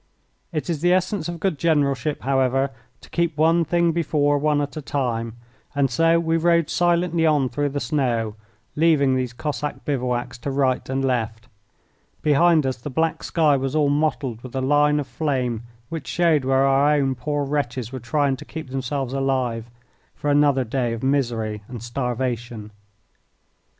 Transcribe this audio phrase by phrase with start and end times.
[0.51, 4.75] It is the essence of good generalship, however, to keep one thing before one at
[4.75, 5.35] a time,
[5.75, 8.33] and so we rode silently on through the snow,
[8.75, 11.49] leaving these Cossack bivouacs to right and left.
[12.23, 16.45] Behind us the black sky was all mottled with a line of flame which showed
[16.45, 19.69] where our own poor wretches were trying to keep themselves alive
[20.15, 22.71] for another day of misery and starvation.